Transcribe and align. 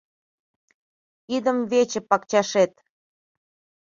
Идымвече 1.35 1.99
пакчашет 2.09 2.73